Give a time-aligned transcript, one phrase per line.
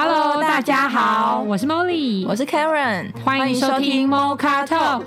[0.00, 5.02] Hello，大家好，我是 Molly，我是 Karen，欢迎收听 Mocha Talk，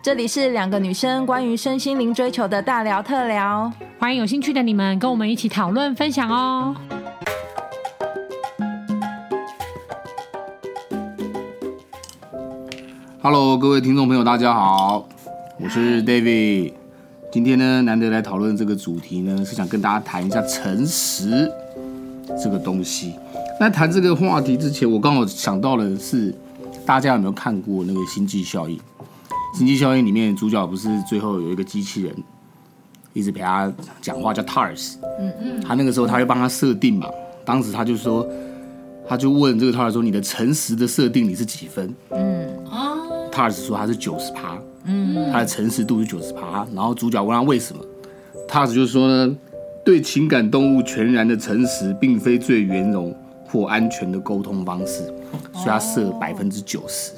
[0.00, 6.76] 这里是两个女生关于身心灵追求的大聊特聊，欢迎有兴趣的你们跟我们一起讨论分享哦。
[13.20, 15.08] Hello，各位听众朋友，大家好，
[15.58, 16.72] 我是 David，
[17.32, 21.50] 今天呢难得来讨论这个主题呢，是想跟大家谈一下诚实
[22.40, 23.16] 这个东西。
[23.58, 26.34] 那谈这个话题之前，我刚好想到的是，
[26.84, 28.76] 大家有没有看过那个《星际效应》？
[29.58, 32.14] 《星际效应》里面主角不是最后有一个机器人，
[33.14, 34.96] 一直陪他讲话，叫 TARS。
[35.18, 35.60] 嗯嗯。
[35.62, 37.08] 他那个时候他会帮他设定嘛，
[37.46, 38.28] 当时他就说，
[39.08, 42.46] 他就问这个 TARS 说：“你的诚实的设定你是几分？”嗯。
[42.66, 42.92] 啊。
[43.32, 44.58] TARS 说他是九十趴。
[44.84, 45.32] 嗯。
[45.32, 47.82] 他的诚实度是九十趴，然后主角问他为什么
[48.46, 49.34] ，TARS 就说呢，
[49.82, 53.16] 对情感动物全然的诚实，并非最圆融。
[53.48, 55.04] 或安全的沟通方式，
[55.52, 57.12] 所以他设百分之九十。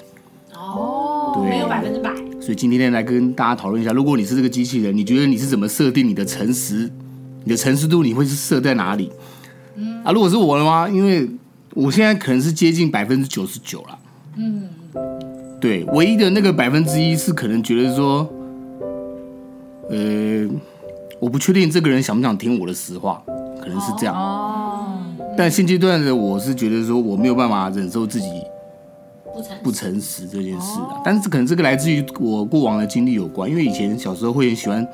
[0.55, 2.11] 哦，对，没有百分之百。
[2.41, 6.91] 所以今天来跟大家讨论一下，如果你是这个机器人，你觉得你是怎么设定你的诚实？
[7.45, 9.11] 你的诚实度你会是设在哪里？
[9.77, 11.29] 嗯啊，如果是我的话，因为
[11.75, 13.99] 我现在可能是接近百分之九十九了。
[14.37, 14.69] 嗯，
[15.61, 18.29] 对，唯一的那个百分之一是可能觉得说，
[19.91, 20.49] 呃，
[21.21, 23.23] 我不确定这个人想不想听我的实话，
[23.61, 24.15] 可能是这样。
[24.15, 24.68] 哦。
[25.39, 28.27] 但现阶段的我是觉得说我没有办法忍受自己
[29.63, 34.85] 不诚实这件事啊，但是可能这个来自于我过往的经历有关，因为以前小时候会很喜欢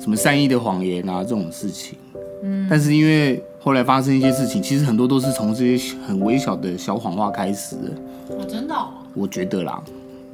[0.00, 1.98] 什么善意的谎言啊这种事情，
[2.42, 7.90] 嗯，但是因为后来发生一些事情，其实很多都是从这些很微小的小谎话开始的。
[8.34, 8.74] 哦，真的？
[9.12, 9.78] 我觉得啦，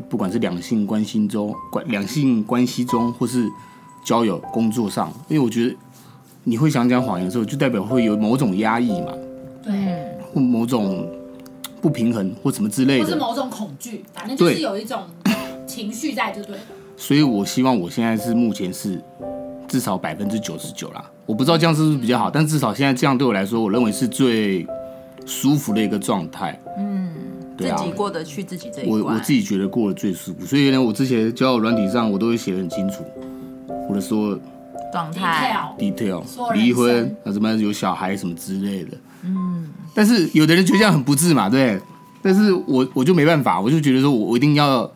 [0.09, 3.45] 不管是两性关系中、关两性关系中，或是
[4.05, 5.75] 交友、工作上，因为我觉得
[6.45, 9.09] 你会想讲谎言的时候，就代表会有某种压抑嘛。
[9.69, 11.07] 对，或某种
[11.83, 15.03] 不平衡或什么之类的，或是某种恐惧，反正就是有一种
[15.67, 16.63] 情绪在，就对了。
[16.97, 18.99] 所以我希望我现在是目前是
[19.69, 24.67] 至少百分之九十九啦，我不知道这样是不是比较好，但至少现在这样对我来说，我认为是最
[25.27, 26.59] 舒服的一个状态。
[26.79, 27.13] 嗯，
[27.57, 30.47] 对啊，自己过得去自己这一关，我我自己觉得过得最舒服。
[30.47, 33.05] 所以呢，我之前交友软体上，我都会写得很清楚，
[33.87, 34.37] 或者说
[34.91, 36.23] 状态、detail、
[36.55, 38.97] 离婚啊，什么有小孩什么之类的。
[39.23, 41.81] 嗯，但是有的人觉得这样很不智嘛，对。
[42.21, 44.91] 但是我我就没办法，我就觉得说我我一定要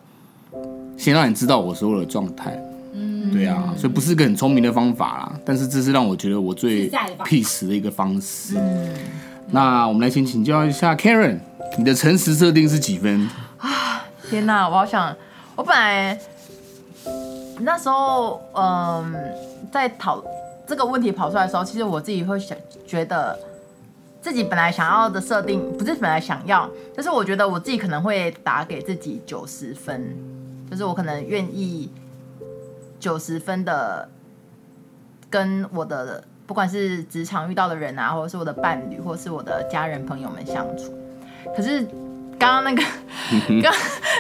[0.97, 2.61] 先让你知道我所有的状态。
[2.93, 6.91] 嗯，对啊，所以不是个很聪明的方法啦，但是这是让我觉得我最
[7.25, 8.55] peace 的一个方式。
[8.59, 8.93] 嗯，
[9.53, 11.39] 那我们来先请教一下 Karen，
[11.79, 13.31] 你的诚实设定是几分？
[13.59, 15.15] 啊，天哪，我好想，
[15.55, 16.19] 我本来
[17.61, 19.15] 那时候嗯
[19.71, 20.23] 在讨
[20.67, 23.39] 这个问题跑出来的时候，其实我自己会想觉得。
[24.23, 30.17] 自己本来想要的设定不是本来想要，就是我觉得我自己可能会打给自己九十分，
[30.71, 31.91] 就是我可能愿意
[33.01, 34.09] 九十分的
[35.29, 40.95] 跟我的不管是职场遇到的人啊，或者是我的伴侣，或者是我的家人朋友们相处。
[41.57, 41.83] 可是
[42.39, 42.83] 刚刚那个
[43.61, 43.73] 刚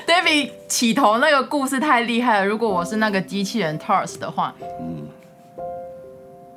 [0.04, 5.06] David 起头那个故事太厉害了，如果我是那个机器人 TARS 的话，嗯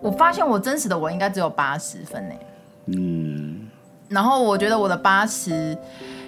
[0.01, 2.35] 我发现我真实的我应该只有八十分呢。
[2.87, 3.24] 嗯，
[4.09, 5.77] 然后我觉得我的八十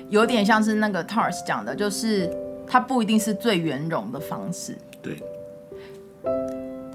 [0.09, 2.29] 有点像是那个 TARS 讲的，就是
[2.67, 4.77] 它不一定是最圆融的方式。
[5.01, 5.21] 对。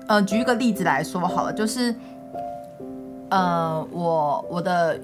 [0.09, 1.95] 呃，举一个例子来说好了，就是
[3.31, 5.01] 呃，我我的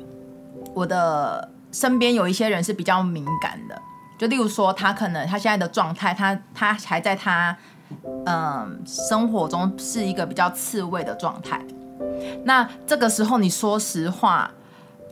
[0.74, 3.80] 我的身边有一些人是比较敏感的，
[4.18, 7.56] 就例如说他可能他现在的状态，他他还在他
[8.02, 11.64] 嗯、呃、生活中是一个比较刺猬的状态。
[12.44, 14.50] 那这个时候你说实话，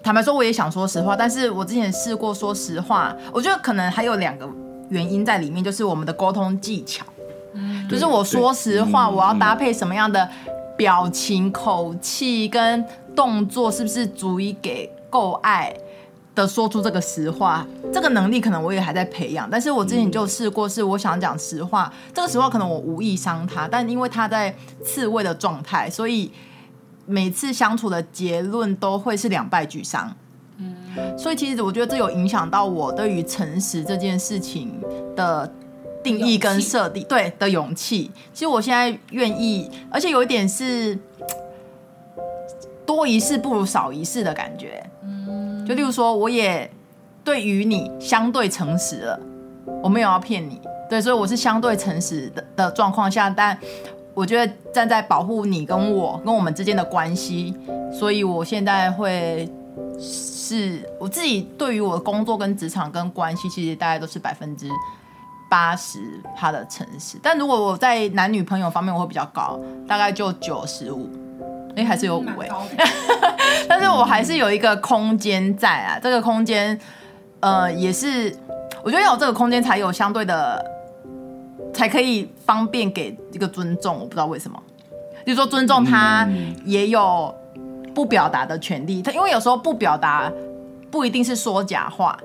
[0.07, 4.49] 坦白说我也想说实话，但是我之前试过说实话，我觉得可能还有两个
[4.89, 7.05] 原因在里面，就是我们的沟通技巧，
[7.55, 10.29] 嗯，就是我说实话，我要搭配什么样的
[10.77, 12.85] 表情、口气跟
[13.17, 15.75] 动作，是不是足以给够爱
[16.37, 17.67] 的说出这个实话？
[17.93, 24.55] 这个能力可能我也还在培养，但是我之前就试过，是我想讲实话，这个实话可能我无意伤他，但因为他在
[24.85, 26.31] 刺猬的状态，所以。
[27.07, 30.13] 每次相处的结论都会是两败俱伤，
[30.59, 30.77] 嗯，
[31.17, 34.75] 所以其实我觉得这有影响到我对于诚实这件事情
[35.15, 35.49] 的
[36.03, 38.11] 定义跟设定，对的勇气。
[38.33, 40.99] 其实我现在愿意，而且有一点是
[42.85, 46.69] 多一事不如少一事的感觉，嗯，就例如说，我也
[47.23, 49.21] 对于你相对诚实了，
[49.81, 50.61] 我没有要骗你，
[50.91, 53.57] 对，所以我是相对诚实的的状况下，但。
[54.17, 57.55] 我觉得站在保护你跟我跟我们之间的关系，
[57.93, 59.47] 所以我现在会
[60.01, 64.71] 是我自己对于我的工作跟职场跟关系，其实大概都是百分之
[65.51, 66.01] 八十
[66.35, 67.19] 他的诚实。
[67.23, 71.11] 但如果我在男女朋友方面，我会比较高，大概就九十五。
[71.77, 72.51] 哎，还是有五位，
[73.69, 76.01] 但是我还是有一个空间在啊。
[76.03, 76.81] 这个空间，
[77.41, 78.35] 呃，也是
[78.83, 80.65] 我觉得要有这个空间才有相对的，
[81.77, 83.99] 才可以方便给一个尊重。
[83.99, 84.61] 我不知道为什么，
[85.27, 86.27] 就是说尊重他
[86.65, 87.33] 也有
[87.95, 89.03] 不表达的权利。
[89.03, 90.33] 他因为有时候不表达
[90.91, 92.19] 不一定是说假话，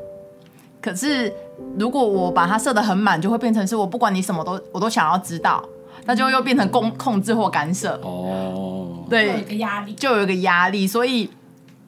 [0.81, 1.31] 可是
[1.77, 5.61] 如果我把它设得很满，就会变成是我不管你什么都我都想要知道，
[6.05, 7.99] 那就又变成控控制或干涉。
[8.03, 9.05] 哦。
[9.09, 11.29] 对，有一个压力，就有一个压力，所以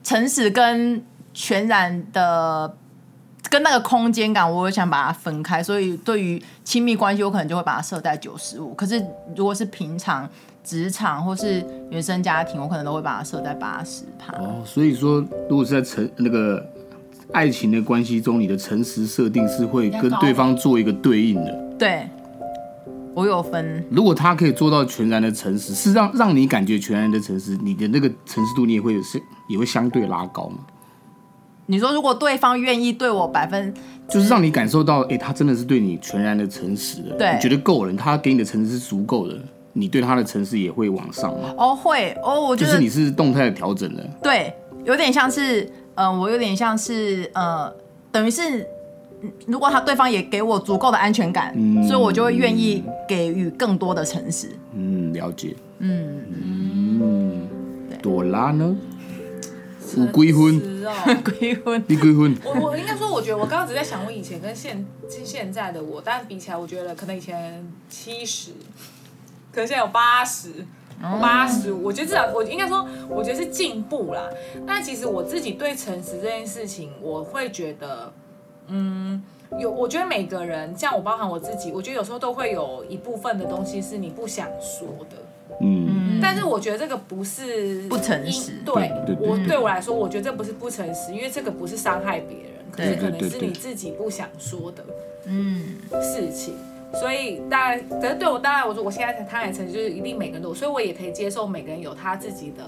[0.03, 1.01] 诚实跟
[1.33, 2.75] 全然的
[3.49, 5.61] 跟那个空间感，我想把它分开。
[5.61, 8.73] 所以对于亲密关系，我可能就会把它设在九十五。
[8.73, 9.03] 可是
[9.35, 10.27] 如果是平常
[10.63, 14.33] 职场或是原生家庭，我可能都会把它设在八十趴。
[14.41, 16.65] 哦，所以说，如果是在诚那个
[17.31, 21.51] 爱情的关系中，你的诚实设定是会跟对方做一个对应的。
[21.77, 22.07] 对。
[23.15, 30.57] 我有分，如果他可以做到全然的诚实，是让让你感觉全然的诚实，你的那个诚实度你也会是也会相对拉高吗？
[31.65, 33.73] 你说如果对方愿意对我百分，
[34.07, 39.37] 就是让你感受到，哎、欸，他真的是对你全然的诚实的，对，你觉得够了，他给你的诚实是足够的，
[39.73, 41.53] 你对他的诚实也会往上吗？
[41.57, 44.53] 哦，会哦，我觉得就是你是动态的调整的，对，
[44.85, 45.63] 有点像是，
[45.95, 47.73] 嗯、呃，我有点像是，呃，
[48.11, 48.65] 等于是。
[49.47, 54.49] 如果他对方也给我足够的安全感，嗯，所以我就会愿意给予更多的诚实。
[54.75, 55.55] 嗯，了解。
[55.79, 57.47] 嗯嗯，
[58.01, 58.75] 朵拉呢？
[59.95, 60.05] 有
[60.83, 61.23] 几分？
[61.39, 61.83] 几分？
[61.87, 62.37] 你几分？
[62.43, 68.51] 我我应该说，我觉得我刚刚只在想，我以前跟现现在的我，但比起来，我觉得可能以前七十，
[69.51, 70.65] 可能现在有八十，
[71.21, 71.83] 八十五。
[71.83, 74.29] 我觉得至少我应该说，我觉得是进步啦。
[74.65, 78.11] 但其实我自己对诚实这件事情，我会觉得。
[78.67, 79.21] 嗯，
[79.59, 85.17] 有，我觉得每个人，像我包含我自己，我觉得有时候都会有一部分的东西是你不想说的，
[85.59, 88.89] 嗯，但是我觉得这个不是不诚实，对，
[89.19, 94.83] 我对我来说，我觉得这不是不诚实，因为这个不是伤害别人，可是可能是你自己不想说的，
[95.25, 96.55] 嗯，事情，
[96.93, 102.63] 所以当然，可是对我当然，我说我现在他坦诚，就是一定每个人都，所以我也可以接受每个人有他自己的。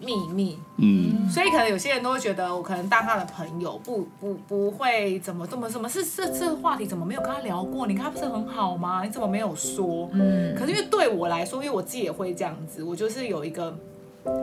[0.00, 7.86] 秘密，嗯，所以可能有些人都会觉得，我可能当他的朋友，不不不会怎么这么什么是这这个话题怎么没有跟他聊过？
[7.86, 9.02] 你跟他不是很好吗？
[9.02, 10.08] 你怎么没有说？
[10.12, 13.74] 嗯，可是因为对我来说，因为我自己也会这样子，我就是有一个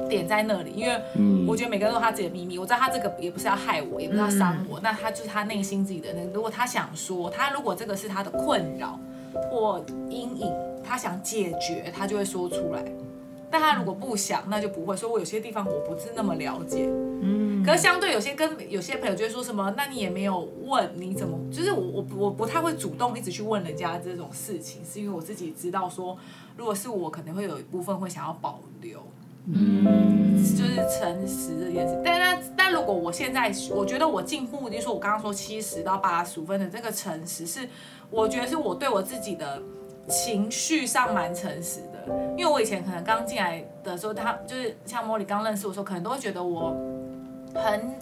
[0.10, 1.00] 点在那里，因为
[1.48, 9.00] 我觉得每个人都有他自己的秘密，我知道他这个也不是要害我，也不是要伤我，那他就是他内心自己的那，如果他想说，他如果这个是他的困扰
[9.52, 10.52] 或阴影，
[10.84, 12.84] 他想解决，他就会说出来。
[13.54, 14.98] 但他如果不想，那就不会。
[14.98, 16.90] 所以我有些地方我不是那么了解，
[17.22, 17.64] 嗯。
[17.64, 26.18] 可是相对有些跟有些朋友就会说什么，那你也没有问你怎么，就是我我我不太会主动一直去问人家这种事情，是因为我自己知道说，
[26.58, 29.00] 如果是我，可能会有一部分会想要保留，
[29.46, 32.02] 嗯，就是诚实这件事。
[32.04, 37.70] 但但但如果我现在我觉得我进步，就是说我刚刚说七十到八十五分的这个诚实，是
[38.10, 39.62] 我觉得是我对我自己的
[40.10, 42.14] 情绪上蛮诚实的。
[42.38, 46.76] 因为我以前可能刚进来的时候，他就是像茉莉刚认识我的时候，可能都会觉得我
[47.56, 47.94] 很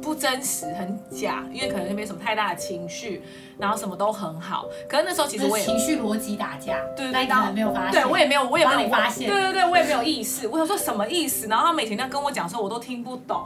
[0.00, 3.22] 不真实、很假，因为可能就没什么太大的情绪，
[3.58, 4.66] 然后什么都很好。
[4.88, 10.48] 可是那时候其实我也情绪逻辑打架，对对对，没有发现，对我也没有，我也没有发现，对对对，我也没有意识。
[10.48, 11.46] 我想说什么意思？
[11.46, 13.42] 然后他每天这样跟我讲的时候，我都听不懂，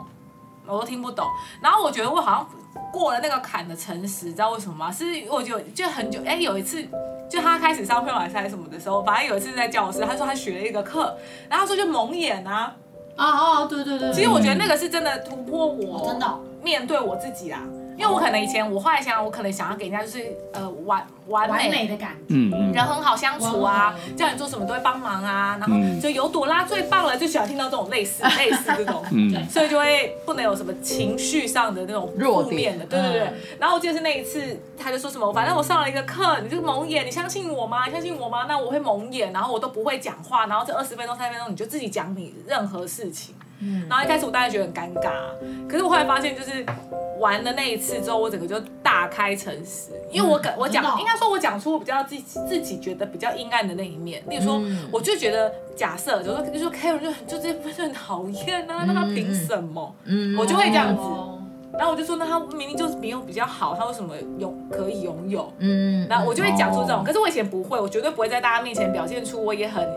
[0.66, 1.26] 我都听不懂。
[1.61, 4.90] 然后我觉得我好像过了那个坎的诚实，知道为什么吗？
[4.90, 6.87] 是我就就很久，哎，有一次。
[7.28, 11.16] 就他开始上会晚赛什么的时候，反正有一次在教室，他说他学了一个课，
[11.49, 12.75] 然后他说就蒙眼啊，
[13.16, 16.26] 啊啊，对对对，其实我觉得那个是真的突破我，真的
[16.62, 17.61] 面对我自己啦。
[17.96, 21.86] 因为我可能以前我后来想，我可能想要给人家就是呃完完美，完美。
[21.88, 22.52] 的感觉，嗯。
[22.52, 33.32] 嗯，人很好相处啊，叫你做什么都会帮忙啊，然后就有朵拉最棒了，就喜欢听到这种类似 类似这种，嗯，所以就会不能有什么情绪上的那种负面的，对对对。
[33.58, 37.86] 然后我记得是那一次，他就说什么，反正我上了一个课，你就蒙眼，你相信我吗？
[37.86, 38.46] 你相信我吗？
[38.48, 43.34] 那我会蒙眼，然后我都不会讲话，然后这二十分钟三十分钟你就自己讲你任何事情。
[43.60, 45.10] 嗯，然后一开始我大概觉得很尴尬，
[45.68, 46.64] 可是我后来发现，就是
[47.18, 54.22] 玩了那一次之后，我整个就大开诚实，因为我讲我讲，应该说我讲出我比较自己自己觉得比较阴暗的那一面。
[54.28, 54.60] 例如说，
[54.92, 59.94] 我就觉得假设，就说就说 Karen 就就这不是很讨厌啊，那他凭什么？
[60.04, 61.02] 嗯，我就会这样子，
[61.78, 65.50] 然后我就说，那他明明就是没有比较好，他为什么拥可以拥有？
[65.58, 69.88] 嗯，然后我就会讲出这种，可是我以前不会，我绝对不会在大家面前表现出我也很。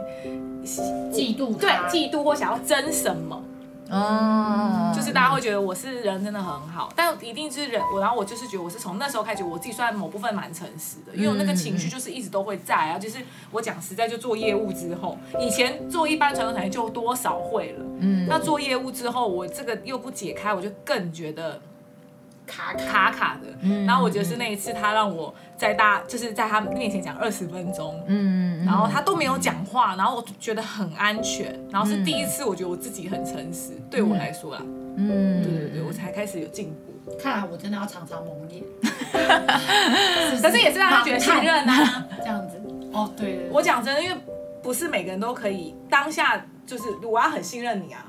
[0.61, 3.41] 嫉妒，对，嫉妒或想要争什么，
[3.89, 12.99] 嗯，就是就是大家会觉得我是人真的很好，但一定是人我，然后我就是觉得我是从那时候开始，我自己算某部分蛮诚实的，因为我那个情绪就是一直都会在啊。
[12.99, 13.17] 就是
[13.49, 21.59] 我讲实在，就做业务之后，以前做一般传统产业就多少会了，嗯，那做业务之后，我这个又不解开，我就更觉得。
[22.49, 23.11] 卡卡。
[23.11, 34.61] 卡的，嗯、然后我觉得是那一次，他让我在大就是在他面前讲二十分钟，嗯，然后他都没有讲话，然后我觉得很安全，然后是第一次我觉得我自己很诚实，嗯、对我来说啦，
[34.95, 37.17] 嗯，对对对，我才开始有进步。
[37.19, 38.63] 看来我真的要常常蒙面，
[40.41, 42.61] 可是也是让他觉得信任啊， 这样子。
[42.93, 44.15] 哦，对，对，对，我讲真的，因为
[44.61, 48.05] 不是每个人都可以当下就是我要很信任你啊。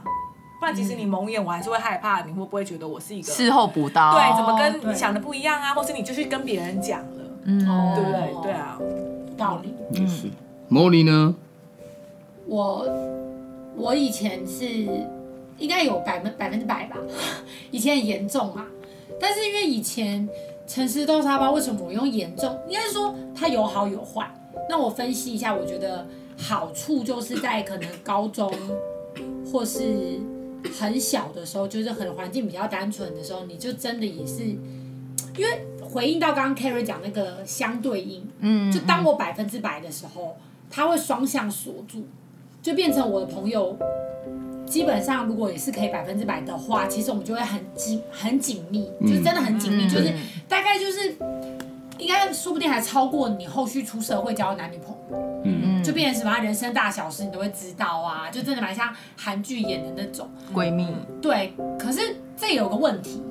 [0.61, 2.21] 不然，其实你蒙眼，我还是会害怕。
[2.21, 4.13] 你会不会觉得我是一个事后补刀？
[4.13, 5.73] 对，怎么跟你想的不一样啊？
[5.73, 7.65] 或是你就去跟别人讲了，嗯，
[7.95, 8.43] 对不对？
[8.43, 8.79] 对啊，
[9.39, 9.75] 道理。
[9.99, 10.29] 也是。
[10.69, 11.35] 莫莉呢？
[12.47, 12.87] 我
[13.75, 14.67] 我以前是
[15.57, 16.97] 应该有百分百分之百吧，
[17.73, 18.67] 以前很严重嘛。
[19.19, 20.29] 但是因为以前
[20.67, 22.55] 城市豆沙包，为什么我用严重？
[22.69, 24.31] 应该是说它有好有坏。
[24.69, 28.53] 那我分析一下，我觉得好处就是在可能高中
[29.51, 30.21] 或是。
[30.79, 40.37] 很小的时候，就是很环境比较单纯的时候，你就真的也是，因为回应到刚刚 Carrie 讲那个相对应，嗯，就当我百分之百的时候，
[40.71, 42.05] 他会双向锁住，
[42.63, 43.77] 就变成我的朋友，
[44.67, 50.13] 基本上如果也是可以百分之百的话，其实我们就会很紧很紧密，就是真的很紧密，就是
[50.49, 51.17] 大概就是
[51.99, 55.00] 应该说不定还超过你后续出社会交的男女朋友。
[55.91, 60.87] 嗯，就变成什么人生大小事你都会知道啊，就真的蛮像韩剧演的那种闺蜜。
[61.21, 63.23] 对，可是这有个问题，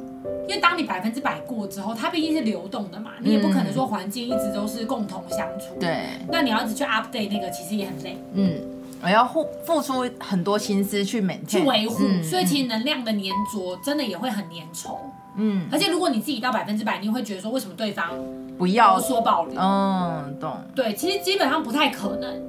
[0.48, 5.76] 因为当你百分之百过之后，它毕竟是流动的嘛，你也不可能说环境一直都是共同相处。
[5.80, 8.18] 对，那你要一直去 update 那个，其实也很累。
[8.34, 8.62] 嗯，
[9.02, 13.24] 我要付付出很多心思去 maintain 去维护，所以其实能量的粘
[13.54, 14.98] 着真的也会很粘稠。
[15.36, 18.10] 嗯，而且如果你自己到百分之百，你会觉得说为什么对方
[18.58, 19.58] 不要有所保留？
[19.58, 20.58] 嗯，懂。
[20.76, 22.49] 对，其实基本上不太可能。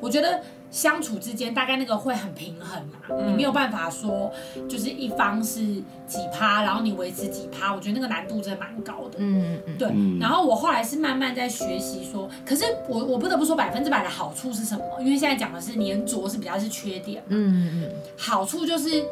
[0.00, 0.40] 我觉得
[0.70, 4.32] 相处之间大概那个会很平衡嘛，嗯、你没有办法说
[4.68, 5.60] 就是一方是
[6.06, 9.18] 几趴，然后你维持几趴，我觉得那个难度真的蛮高的。
[9.18, 9.88] 嗯嗯对。
[10.20, 14.84] 然后我后来是慢慢在学习说，可是我我不得不说百分之百的好处是什么？
[15.00, 17.28] 因为现在讲的是黏着是比较是缺点嘛。
[17.30, 17.90] 嗯嗯。
[18.16, 19.04] 好处就是。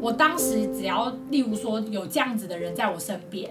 [0.00, 3.48] 我当时只要，例如说有这样子的人在我身边，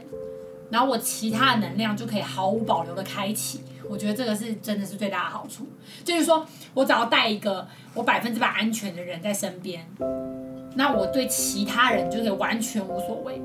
[0.69, 3.61] 然后我其他的能量就可以毫无保留的开启。
[3.89, 5.65] 我觉得这个是真的是最大的好处，
[6.03, 9.85] 就是说我只要带一个我百分之百安全的人在身边，
[10.75, 13.41] 那我对其他人就可以完全无所谓。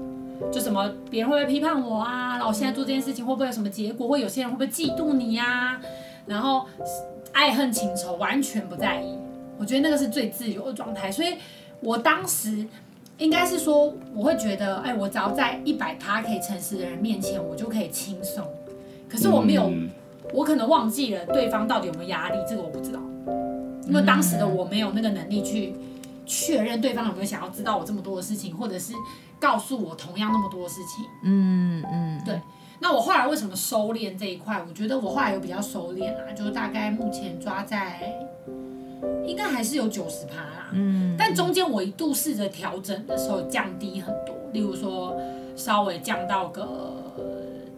[0.53, 2.33] 就什么别人会不会批判我啊？
[2.33, 4.09] 然后我现在做这件事情会不会有什么结果？
[4.09, 5.81] 会有些人会不会嫉妒你呀？
[6.27, 6.67] 然后
[7.33, 9.17] 爱恨情仇完全不在意。
[9.59, 11.35] 我觉得那个是最自由的状态，所以。
[11.85, 12.65] 我当时
[13.19, 18.47] 应该是说，我会觉得，哎，我只要在一百趴可以诚实的人面前，我就可以轻松。
[19.09, 19.69] 可是我没有，
[20.33, 23.01] 我可能忘记了对方到底有没有压力，这个我不知道，
[23.87, 25.75] 因为当时的我没有那个能力去
[26.27, 28.95] 确认对方有没有想要知道我这么多的事情，或者是
[29.39, 31.05] 告诉我同样那么多的事情。
[31.25, 32.41] 嗯嗯，对。
[32.81, 34.61] 那我后来为什么收敛这一块？
[34.69, 38.13] 我觉得我后来有比较收敛啊，就是大概目前抓在。
[39.27, 45.17] 应该还是有九十趴啦，嗯，但中间我一度试着调整的时候降低很多，例如说
[45.57, 47.02] 稍微降到个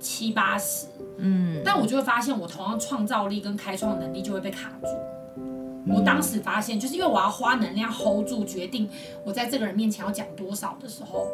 [0.00, 0.86] 七八十，
[1.18, 4.88] 嗯，但我就会发现我同样创造力跟开创能力就会被卡住。
[5.92, 8.88] 我当时发现，就是因为我要花能量 hold 住，决定
[9.24, 11.26] 我在这个人面前要讲多少的时候，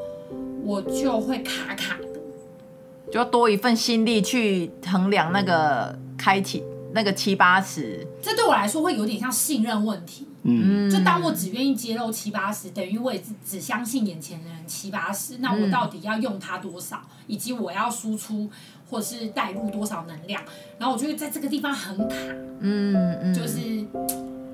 [0.64, 6.62] 我就会卡卡的，就要多一份心力去衡量那个开启。
[6.93, 10.26] 那个七八十，这对我来说会有点像信任问题。
[10.42, 18.49] 嗯，就当我只愿意揭露七八十，等于我也只只相信眼前的人七八十，那我到底要用它多少，以及我要输出
[18.88, 20.42] 或是带入多少能量？
[20.78, 22.14] 然后我就会在这个地方很卡。
[22.61, 23.85] 嗯嗯，就是，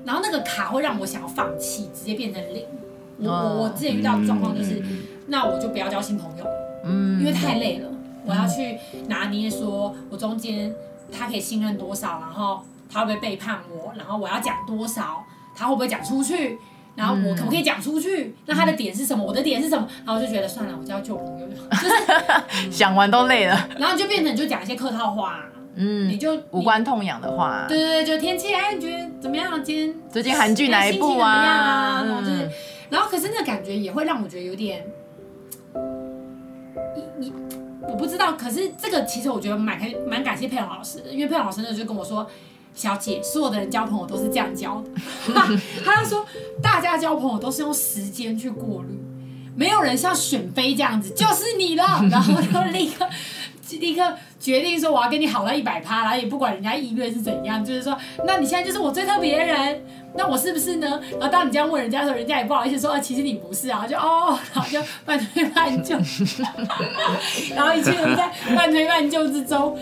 [0.05, 2.65] 然后那个卡会让我想要放弃，直接变成零。
[3.19, 4.83] 我我我之前遇到的状况就是，
[5.27, 6.45] 那我就不要交新朋友。
[6.83, 7.89] 嗯，因为太累了，
[8.25, 8.77] 我要去
[9.07, 10.73] 拿捏，说我中间。
[11.09, 15.23] 他可以信任多少，然后他会不会背叛我，然后我要讲多少，
[15.57, 16.59] 他会不会讲出去，
[16.95, 18.25] 然后我可不可以讲出去？
[18.25, 19.23] 嗯、那他的点是什么？
[19.23, 19.87] 我的点是什么？
[20.05, 23.67] 然后我就觉得算了，我就要救朋友， 就是想完都累了。
[23.79, 25.43] 然后就变成你就讲一些客套话，
[25.75, 29.63] 嗯，你就无关痛痒的话，对对对，就天气哎，你觉得怎么样？
[29.63, 31.31] 今天最近韩剧哪一部啊？
[31.31, 32.49] 啊然后就是，
[32.89, 34.85] 然后可是那个感觉也会让我觉得有点，
[36.95, 37.33] 你你。
[37.89, 42.27] 我不知道，可是这个其实我觉得蛮开蛮感谢佩蓉老师，因为佩蓉老师那就跟我说，
[42.77, 44.89] 小姐，所有的人交朋友都是这样交的，
[45.83, 46.23] 他就说
[46.61, 48.97] 大家交朋友都是用时间去过滤，
[49.55, 51.83] 没有人像选妃这样子，就是你了。
[52.11, 53.09] 然后就立刻
[53.71, 59.83] 立刻决定说我要跟你好到一百趴，然后也不管人家意愿是怎样，就是说，那你现在就是我最特别的人，
[60.15, 61.01] 那我是不是呢？
[61.13, 65.95] 然后当你这样问人家的时候，人家也不好意思说，啊，其实你不是啊，就哦，然后就半推半就，
[67.55, 69.77] 然后一切都在半推半就之中。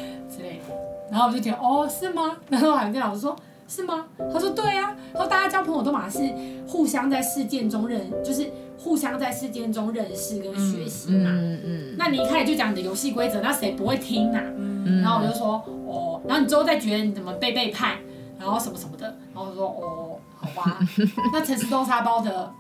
[1.11, 2.37] 然后我就觉得哦，是吗？
[2.49, 3.35] 然后还跟老师说，
[3.67, 4.05] 是吗？
[4.33, 4.95] 他说对啊。
[5.13, 6.19] 然后大家交朋友都嘛是
[6.67, 11.29] 互相在事件中认，就是互相在事件中认识跟学习嘛。
[11.31, 11.95] 嗯嗯。
[11.97, 14.43] 那你一开始就讲你的游戏规则，那谁不会听呐、啊？
[14.57, 15.01] 嗯。
[15.01, 17.97] 然后我就说哦，然后你之后再觉得你怎么被背叛，
[18.39, 20.79] 然后什么什么的，然后我就说哦，好吧。
[21.31, 22.51] 那城市豆沙包的，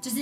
[0.00, 0.18] 就是。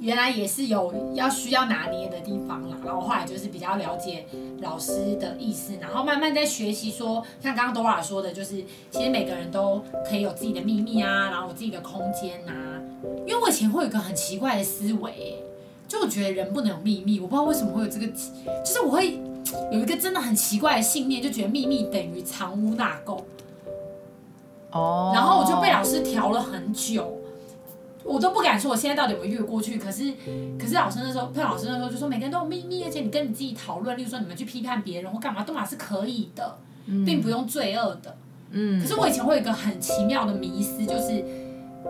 [0.00, 4.26] 原来也是有要需要拿捏的地方啦，然后后来就是比较了解
[4.60, 12.80] 老师的意思，然后慢慢在学习说，像刚刚 Dora 说的，就是其实每个人都可以有自己的秘密啊，然后有自己的空间啊。
[13.26, 15.36] 因为我以前会有一个很奇怪的思维，
[15.86, 19.20] 就我觉得人不能有秘密，我不知道为什么会有这个，就是我会
[19.70, 23.20] 有一个真的很奇怪的信念，就觉得秘密等于藏污纳垢。
[24.72, 25.12] 哦。
[25.14, 27.18] 然后我就被老师调了很久。
[28.04, 30.12] 我都不敢说我现在到底有没有越过去，可是，
[30.58, 36.58] 可是老师那时候，佩老师那时候就说每个人都有秘密，而且你跟你自己讨论，例如说你们去批判别人或干嘛，都嘛是可以的，
[37.06, 38.16] 并不用罪恶的。
[38.50, 38.80] 嗯。
[38.80, 41.24] 可是我以前会有一个很奇妙的迷思，就是，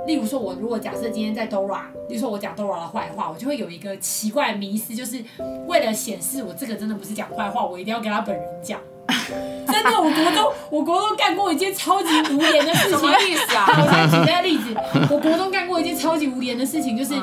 [0.06, 5.22] 例如说我如果假设今天在 Dora，例如说我讲 Dora 的坏话，我就会有一个奇怪的迷思，就是
[5.66, 8.78] 为了显示我这个真的不是讲坏话，我一定要跟他本人讲。
[9.66, 12.98] 真的，我国中，我国中干过一件超级无言的事情。
[12.98, 13.66] 什么意思啊？
[13.82, 14.76] 我再举一个例子，
[15.10, 17.14] 我国中干过一件超级无言的事情，就是。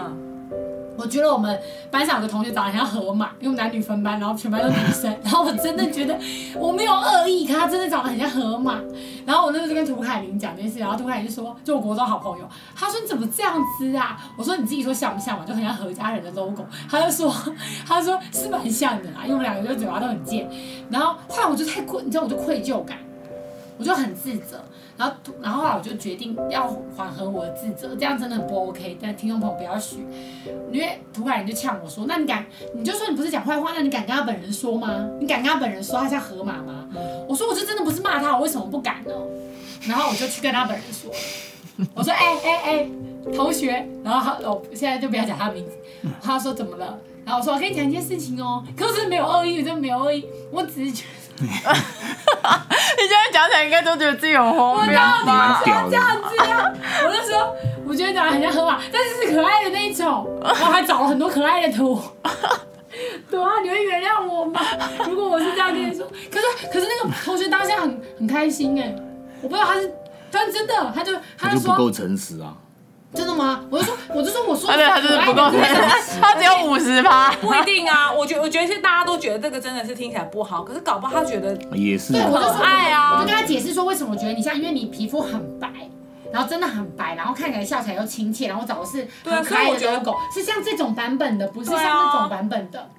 [0.99, 6.17] 我觉得我们班上有个同学长得很像河马，因为男女分班，然后全班都是女生，然后我真的觉得
[6.55, 8.79] 我没有恶意，可他真的长得很像河马。
[9.25, 14.17] 然后我那时候就跟涂凯琳讲这件事，然后涂凯琳就说，就我国中好朋友，他说你怎么这样子啊？
[14.37, 15.45] 我说你自己说像不像嘛？
[15.45, 16.65] 就很像何家人的 logo。
[16.89, 17.33] 他就说，
[17.87, 20.49] 他说是蛮像的啦，因为我们两个就嘴巴都很贱。
[20.89, 22.97] 然后后来我就太愧，你知道我就愧疚感，
[23.79, 24.61] 我就很自责。
[24.97, 28.97] 然后，然后后来我就决定要缓和我的自责，这样真的不 OK。
[29.01, 29.99] 但听众朋友不要学，
[30.73, 35.07] 因为涂凯人就呛我说：“那你敢，你就说你不是讲坏话，那你敢跟他本人说吗？
[35.21, 36.85] 你敢跟他本人说他像河马吗？”
[37.29, 39.13] 我说：“我就真的不是骂他，我为什么不敢呢？”
[39.87, 41.09] 然后我就去跟他本人说
[41.95, 42.89] ：“我说，哎哎哎，
[43.33, 45.71] 同学。”然后他，我现在就不要讲他名字。
[46.21, 51.05] 他说：“怎么了？”然后我说：“我跟你讲一件事情哦，可是没有恶意，真的没有恶意，我只是觉。”
[51.47, 55.21] 你现在讲起来应该都觉得自己有荒谬吧？
[55.21, 56.71] 我到底这样子啊！
[57.05, 57.55] 我就说，
[57.87, 60.27] 我觉得长得很像河马，但是是可爱的那一种。
[60.43, 62.01] 然后还找了很多可爱的图。
[63.29, 64.59] 对啊，你会原谅我吗？
[65.07, 68.93] 如果我是这样跟你说，可是可是那个同学当下很很开心哎，
[69.41, 69.93] 我不知道他是，
[70.31, 72.53] 但真的，他就他就说不够诚实啊。
[73.13, 73.61] 真的吗？
[73.69, 75.49] 我就说，我就说，我说，他他就是不够，
[76.21, 78.11] 他只有五十趴，不一定啊。
[78.11, 82.13] 我觉我觉得是大家都觉得这个真的是听起来不好，可是搞不好他觉得也是。
[82.13, 85.67] 对，我就说爱啊，我就跟他解释说为什么我觉得你像，因为你皮肤很白，
[86.31, 92.89] 然后真的很白，然后看起来笑起来又亲切，然后找的是很可爱的狗，是像这种版本的，不是像那种版本的。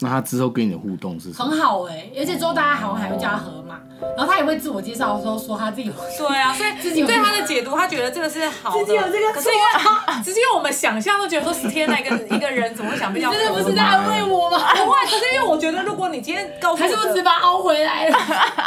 [0.00, 1.50] 那他之后跟你的互动是什么？
[1.50, 3.78] 很好哎、欸，而且之后大家好像还会叫他河马，
[4.16, 5.92] 然后他也会自我介绍的时候说他自己有。
[6.18, 8.84] 对啊，所以 自己对他的解读，他觉得这个是好的。
[8.84, 13.30] 自己有这个，可是因为他， 只是因为我们想象都觉得说，天哪，一个一个人怎么会想被叫？
[13.32, 14.58] 真的不是在安慰我吗？
[14.74, 18.18] 不会，可是因为我觉得，如果你今天告诉我，还是我只把凹回来了。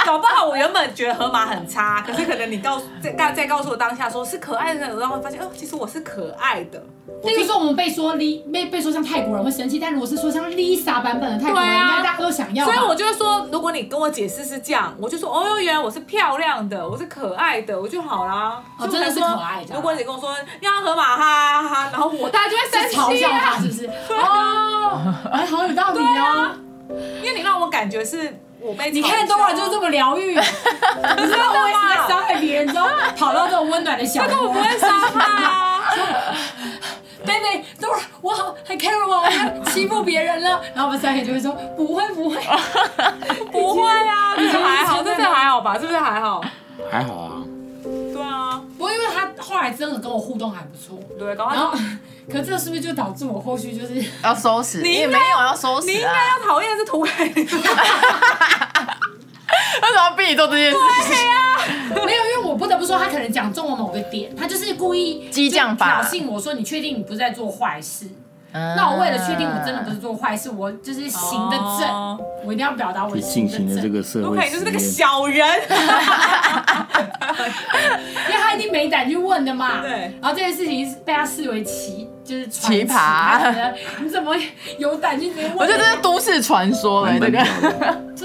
[0.05, 6.81] 搞不好我原本觉得河马很差，可是可能你告诉在在告诉我当下说是可爱的，然后会发现哦，其实我是可爱的。
[7.24, 8.17] 比如说我们被说 L
[8.52, 12.65] 被被说像泰国人会生气，但如果是说像 Lisa 版本的泰国人，应该大家都想要。
[12.65, 18.62] 所以我就会说，如果你跟我解释是这样，我就说哦，原来我是漂亮的，我是可爱的，我就好啦。
[18.78, 19.74] 哦，真的是可爱的。
[19.76, 23.88] 如果你跟我说要河马哈哈哈，然后我大家就会生气嘲笑他， 是不是？
[24.13, 26.52] 哦，哎，好有道理哦。
[27.22, 35.74] 因为你让我感觉是我被你看 Dora 就这么疗愈， 你知道我一直在伤害别人之后，跑到这种温暖的小屋，这个我不会伤害啊。
[37.27, 40.61] 妹妹，等会儿我好 还 care 我，我要欺负别人了。
[40.73, 42.37] 然后我们三个就会说不会不会，
[43.51, 45.73] 不会啊，这个还好，这个还好吧？
[45.77, 46.41] 是不是还好？
[46.89, 47.43] 还好啊。
[47.83, 50.97] 对啊，不过因为他后来真的跟我互动还不错。
[51.19, 51.71] 对，然后
[52.31, 54.81] 可这是不是就导致我后续就是要收拾？
[54.81, 57.47] 你也没有要收拾，你应该要讨厌的是涂凯琳。
[59.81, 61.15] 为什么要逼你做这件事情？
[61.93, 68.05] 对啊，没有，因为我不得不说，他可能讲中了某个点，他就是故意激将法挑衅我说：“你确定你不是在做坏事？”
[68.53, 73.60] 那我为了确定我真的不是做坏事，我就是行得正，我一定要表达我行得正。
[73.60, 75.47] 进行的这个社会，就是那个小人，
[78.27, 79.81] 因为他一定没胆去问的嘛。
[79.81, 79.91] 对。
[80.19, 84.36] 然后这件事情被他视为奇，就是奇葩你怎么
[84.79, 85.57] 有胆去直接问？
[85.57, 87.38] 我觉得这是都市传说了，这个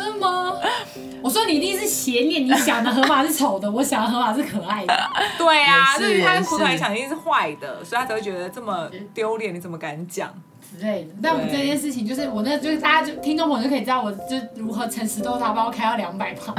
[1.33, 4.95] 说你一定是邪念，你想的河马是丑的， 我想的河马是可爱的。
[5.39, 11.09] 对啊，是就是他苦头来想一定是坏的，所以他才会觉得这么丢脸，你怎么敢讲之类的？
[11.23, 16.55] 但我这件事情就是我那，就是大家就听众朋友就可以知道，我就如何诚实豆沙包开到两百趴。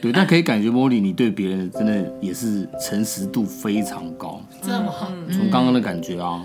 [0.00, 4.94] 对，但可以感觉茉莉你对别人真的也是诚实度非常高，真的吗？
[5.30, 6.44] 从刚刚的感觉啊，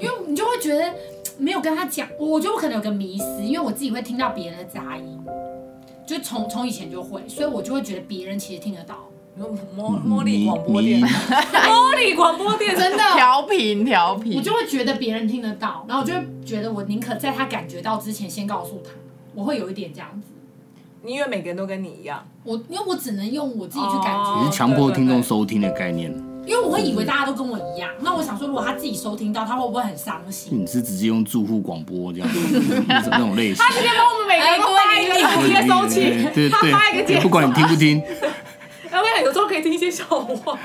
[0.00, 0.92] 因为你就会觉得
[1.36, 5.20] 没有跟他讲，我觉得我可能有个迷失，因为我自己会听到别人的杂音。
[6.06, 8.96] 就从从以前就会，所以我就会觉得别人其实听得到。
[9.36, 9.50] 茉
[10.06, 18.90] 茉莉广播电，茉莉广播电 真的调频调频，我就会觉得别人听得到，然后我就会觉得我宁可在他感觉到之前先告诉他，
[19.34, 20.28] 我会有一点这样子。
[21.02, 22.24] 你以为每个人都跟你一样？
[22.44, 26.14] 我因为我只能用我自己去感觉，你是强迫听众收听的概念。
[26.46, 30.60] 因为我会以为大家都跟我一样，那我想说，如果他自己收听到，他会不会很伤心？
[30.60, 33.56] 你是直接用住户广播这样子， 那种类型。
[33.56, 34.60] 他直接帮我们每个人
[36.50, 38.02] 他发一个节目，不管你听不听。
[38.90, 40.58] 然后有时候可以听一些笑话。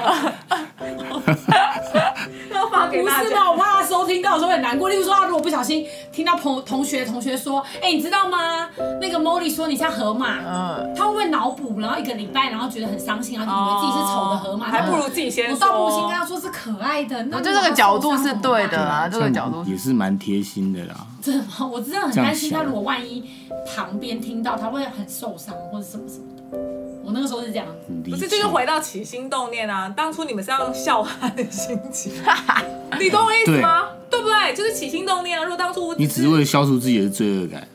[2.53, 3.23] 要发给大家。
[3.23, 3.51] 不是吗？
[3.51, 3.68] 我怕他收
[4.09, 4.89] 听到的时候很难过。
[4.89, 8.67] 例如说，他如果不小心听到朋同学同学说，哎，你知道吗？
[8.99, 11.79] 那个 Molly 说你像河马，嗯，他会不会脑补？
[11.79, 15.53] 然后一个礼拜，然后觉得很伤心，然后以为自己是丑的河马，还不如自己先说。
[15.55, 17.17] 我倒不如先跟他说是可爱的。
[17.31, 20.95] 我觉得这个角度是对的啊，这个角度也是蛮贴心的啦。
[21.21, 21.67] 真的吗？
[21.71, 23.23] 我真的很担心他，如果万一
[23.65, 26.78] 旁边听到，他会很受伤或者什么什么的。
[27.09, 29.89] 我那个时候是这样子，不是，这就是回到起心动念啊。
[29.89, 32.13] 当初你们是要用笑他的心情，
[32.99, 33.87] 你懂我意思吗？
[34.11, 34.53] 对，对不对？
[34.55, 35.43] 就是起心动念啊。
[35.43, 37.67] 如果当初你只是为了消除自己的罪恶感。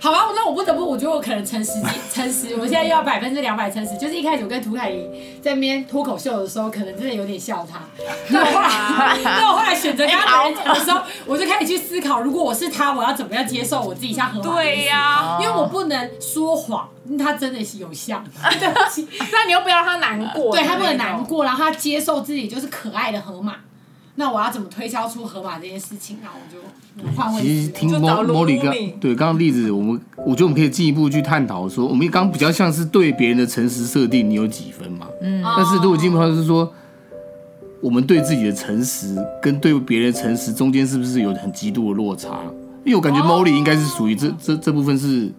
[0.00, 1.72] 好吧，那我不得不，我觉得我可能诚实，
[2.12, 2.54] 诚实。
[2.56, 7.80] 我现在又要百分之两百诚实，就是一开始我跟涂凯怡在那边脱口秀的时候，可能真的有点笑他。
[8.28, 14.54] 那我后来， 但我后来选择跟他讲的时候，我就开始去思考，如果我是他，我要怎么样接受我自己像河马？
[14.54, 18.24] 对呀，因为我不能说谎，他真的是有像。
[18.60, 23.56] 对不起， 那你又不要让他难过，对他不能难过，然后他接受自己就是可爱的河马。
[24.16, 26.16] 那我要怎么推销出河马这件事情？
[26.22, 26.58] 然后我就
[27.14, 27.42] 换位。
[27.42, 35.06] 其实听莫莫莉刚对刚刚例子，我们我觉得我们可以进一步去探讨说，我们刚刚比较像是对别人的诚实设定，你有几分嘛？
[35.20, 35.42] 嗯。
[35.56, 36.72] 但是如果进一步，就是说，
[37.80, 42.40] 我们对自己的诚实跟对别人的诚实中间是不是有很极度的落差？
[42.84, 45.30] 因为我感觉 Molly 应该是属于这这这部分是。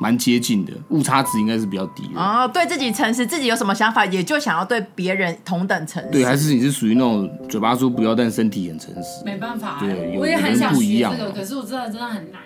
[0.00, 2.20] 蛮接近的，误差值应该是比较低的。
[2.20, 6.10] 哦，对自己诚实，自己有什么想法，也就想要对别人同等诚实。
[6.10, 9.24] 对，还是你是属于那种嘴巴说不要，但身体很诚实。
[9.24, 12.40] 没办法，对，我也很想学这个，可是我真的真的很难。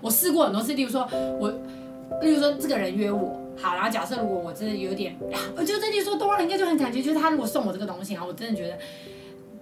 [0.00, 1.08] 我试过很多次，例如说
[1.40, 1.50] 我，
[2.22, 5.16] 例如说这个人约我，好，然后假设如果我真的有点，
[5.56, 8.78] 我就这里说多了，应该就很感觉，就是他如果送我这个东西，然后我真的觉得。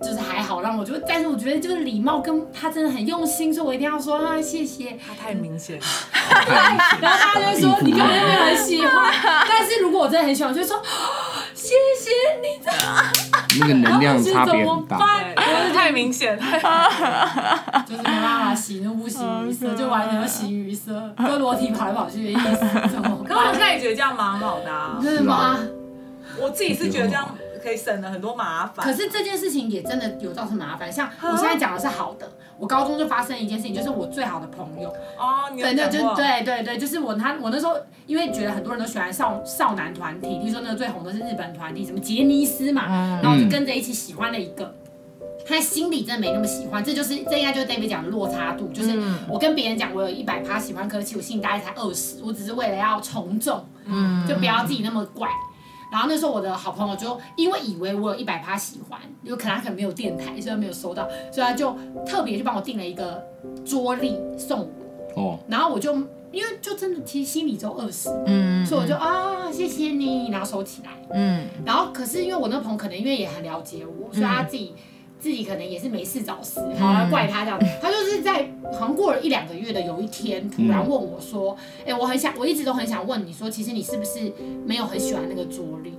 [0.00, 4.96] 就是还好，让我就，但是我觉得就是礼貌跟他真的很用心，所以我一定要说啊谢谢。
[5.06, 5.84] 他太明显了，
[7.00, 9.12] 然后大家就会说你根本就没有很喜欢，
[9.48, 10.80] 但是如果我真的很喜欢，就会说
[11.54, 12.10] 谢谢
[12.40, 12.72] 你的。
[13.60, 14.98] 那个能量差别很大，
[15.74, 16.42] 太明显了，
[17.86, 22.40] 就是没办法喜怒不形于色，就完全形于色，就裸体跑来跑去的意思。
[23.26, 25.58] 可我现在也觉得这样蛮好的啊，真的吗？
[26.40, 27.28] 我自己是觉得这样。
[27.62, 30.90] 可以省了很多麻烦，可是这件事情也真的有造成麻烦。
[30.92, 34.88] 像我现在讲的是好的，我高中就发生一件事情，就是我最好的朋友。
[35.18, 44.74] 哦，对，那就对对对，就是我他我那时候因为觉得很多人都喜欢少少男团体，比如说那个最红的是日本团体，什么杰尼斯嘛，然后我就跟着一起喜欢了一个，
[45.46, 55.28] 他心里真的没那么喜欢，这就是这应该就是 David 讲的落差度，就是我跟别人讲我有一百趴喜欢，可是其实我心里大概才二十，我只是为了要从众，嗯，就不要自己那么怪。
[55.90, 61.76] 然后那时候我的好朋友就因为以为我有一百趴喜欢，因为可能他可能没有电台，所以没有收到，所以他就
[62.06, 63.22] 特别去帮我订了一个
[63.64, 64.60] 桌历送
[65.14, 65.22] 我。
[65.22, 65.38] 哦。
[65.48, 65.94] 然后我就
[66.30, 70.90] 因为就真的其实心里只有二十，嗯，所以我就啊谢谢你，然后收起来。
[71.12, 71.46] 嗯。
[71.64, 74.74] 然后可是因为我那朋友可能因为也很了解我，所以他自己。
[75.20, 77.60] 自己可能也是没事找事，好来怪他这样。
[77.80, 81.54] 他就是在好像过了一两个月的有一天，突然问我说
[81.86, 84.32] ：“哎，我很想，我一直都很想问你说，其实你是不是
[84.64, 85.92] 没有很喜欢那个桌历？”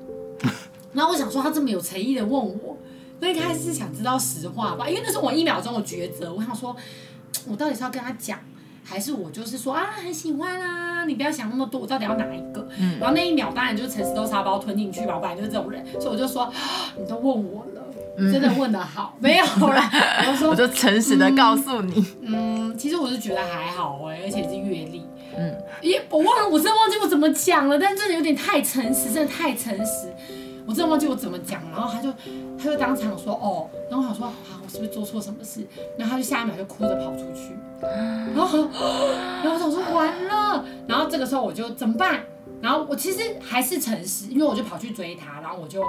[0.93, 2.75] 然后我想说，他这么有诚意的问我，
[3.19, 4.89] 那应该是想知道实话吧？
[4.89, 6.75] 因为那时候我一秒钟的抉择，我想说，
[7.47, 8.39] 我到底是要跟他讲，
[8.83, 11.05] 还是我就是说啊很喜欢啊？
[11.05, 12.67] 你不要想那么多，我到底要哪一个？
[12.79, 16.51] 嗯然后那一秒当然就是诚实豆沙包吞进去吧，我本来就是这种人，所以我就说，
[16.97, 17.80] 你都问我了。
[18.17, 19.89] 真的问的好，没有啦。
[20.27, 30.13] 我说，我就诚实的告诉你，嗯，其实我是觉得还好哎，而且是阅历，嗯，咦，我忘了，我真的忘记我怎么讲了，但真的有点太诚实，真的太诚实，
[30.67, 32.11] 我真的忘记我怎么讲，然后他就
[32.57, 35.65] 他就当场说哦，然后我想说啊，我是不是做错什么事？
[35.97, 37.55] 然后他就下一秒就哭着跑出去，
[38.35, 38.67] 然后
[39.41, 42.21] 然后我想说完了，然后这个时候我就怎么办？
[42.61, 45.81] 然后我其实还是诚实，因为我就跑去追他，然后我就。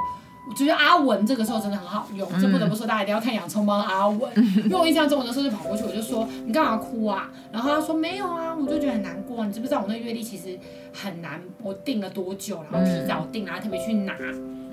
[0.49, 4.19] 我觉得阿文这个时候真的很好用，这不得不说，大家一定要看《洋葱帮阿文》。
[4.65, 9.45] 因为我印象中，我那时候就跑过去，我就说：“你干嘛哭啊？”然后他说：“没有啊，我就觉得很难过。
[9.47, 10.59] 你知不知道我那个月历其实
[10.93, 14.15] 很难，我订了多久，然后提早订，然后特别去拿。”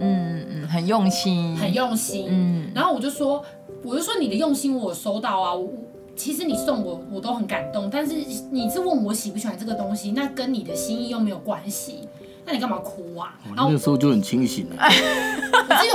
[0.02, 2.26] 嗯嗯，很用心，很用心。
[2.30, 3.44] 嗯，然后我就说，
[3.84, 5.72] 我就说你的用心我收到啊，我
[6.16, 8.16] 其实你送我我都很感动，但是
[8.50, 12.08] 你是问我喜不喜欢这个东西，那跟你的心意又没有关系。
[12.46, 13.38] 那你干嘛哭啊？
[13.56, 14.76] 然后那个时候就很清醒了。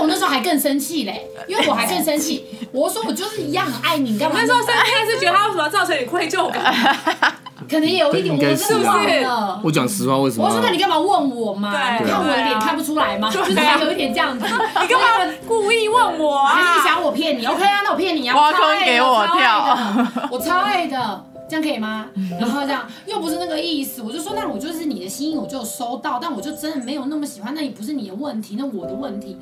[0.04, 2.44] 我那时候还更生气嘞，因为我还更生气。
[2.72, 4.36] 我说我就是一样很爱你，你干嘛？
[4.38, 6.62] 那时候生气是觉得他为什么要造成你愧疚感？
[7.70, 9.26] 可能也有一点，我是不是？
[9.62, 10.44] 我讲实话，为什么？
[10.44, 11.96] 我说那你干嘛问我嘛？
[11.98, 13.30] 你看我的脸看不出来吗？
[13.32, 14.44] 就是有一点这样子。
[14.82, 16.48] 你干嘛故意问我啊？
[16.54, 18.36] 还是你想我骗你？OK 啊，那我骗你啊。
[18.36, 19.78] 挖坑给我跳，
[20.30, 21.24] 我超爱的。
[21.48, 22.08] 这样可以吗？
[22.40, 29.36] 然后这样又不是那个意思，我就说，那我就是你的心意，我就收到，但我就真的没有那么喜欢，那也不是你的问题，那我的问题。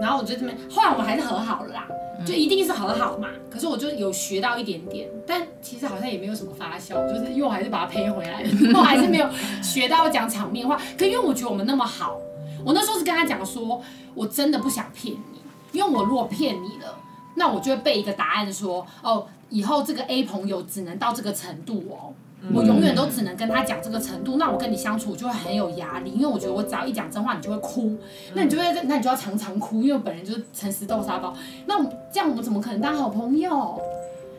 [0.00, 1.88] 然后我就这么，后来我们还是和好了啦，
[2.24, 3.28] 就一定是和好嘛。
[3.50, 9.28] 可是我就有学到一点点，但其实好像也没有什么发酵，就是因为我还是把它赔回来了， 我还是没有
[9.62, 10.80] 学到讲场面话。
[10.96, 12.18] 可因为我觉得我们那么好，
[12.64, 13.82] 我那时候是跟他讲说，
[14.14, 15.40] 我真的不想骗你，
[15.72, 16.96] 因为我如果骗你了，
[17.34, 19.26] 那我就会背一个答案说，哦。
[19.50, 22.14] 以后这个 A 朋友只能到这个程度哦，
[22.54, 27.96] 我永远都只能跟他讲这个程度，那我跟你相处就会很有压力，因为我觉得我只要一讲真话，你就会哭，
[28.34, 31.34] 那你就会，那你就要常常哭，因为我本人就是诚实豆沙包，
[31.66, 31.82] 那
[32.12, 33.80] 这样我们怎么可能当好朋友？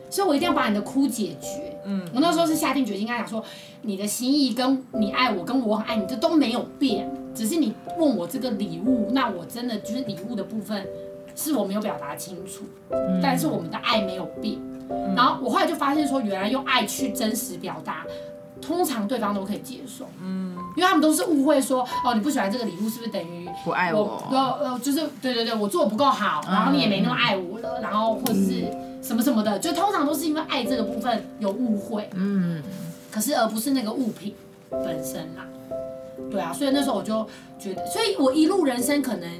[0.08, 1.78] 所以我一定要把你的哭解决。
[1.84, 3.44] 嗯，我那时候是下定决心跟他讲说，
[3.82, 10.84] 你的心意跟你爱我跟我很爱你，这都没有变，只是你问我这个礼物，那我真的就是礼物的部分
[11.34, 12.64] 是我没有表达清楚，
[13.22, 14.58] 但是我们的爱没有变。
[15.14, 18.04] 然后我后来就发现说，原来用爱去真实表达，
[18.60, 20.06] 通常对方都可以接受。
[20.20, 24.20] 嗯，因为他们都是误会说，哦，你不喜欢这个礼物，是不是等于不爱我？
[24.30, 28.64] 呃呃，就是对对对，我做的不够好，然后你也没那么爱我了，然后或者是
[29.00, 32.10] 什么什么的，就通常都是因为爱这个部分有误会。
[32.14, 32.60] 嗯，
[33.12, 34.34] 可是而不是那个物品
[34.70, 35.46] 本身啦。
[36.30, 37.26] 对啊，所以那时候我就
[37.58, 39.30] 觉得，所以我一路人生可能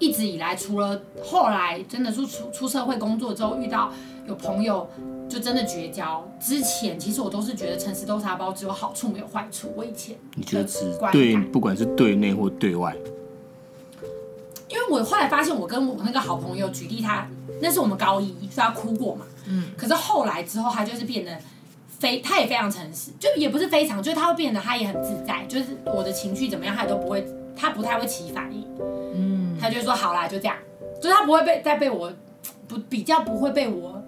[0.00, 3.92] 一直以来，除了后来真的是出出社会工作之后遇到。
[4.26, 4.88] 有朋友
[5.28, 6.24] 就真的绝交。
[6.38, 9.72] 之前其实我都是觉得诚实豆沙包只有好处没有坏处。
[9.74, 12.94] 我以前你觉得是对，不管是对内或对外，
[14.68, 17.26] 因为我后来发现，我跟我那个好朋友举例他，
[17.60, 19.26] 那是我们高一，所以他哭过嘛。
[19.48, 19.70] 嗯。
[19.76, 21.36] 可是后来之后，他就是变得
[21.88, 28.64] 非，他也非常诚实，就也不是非常，就是他会变得他也很自在，就是我的情绪怎么样，他也都不会，他不太会起反应。
[29.16, 29.39] 嗯。
[29.70, 30.56] 他就说好啦，就这样，
[31.00, 32.12] 就是他不会被再被我
[32.66, 34.02] 不比较不会被我。